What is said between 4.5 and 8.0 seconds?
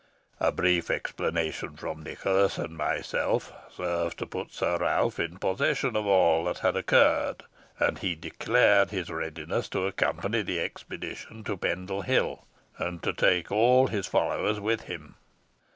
Sir Ralph in possession of all that had occurred, and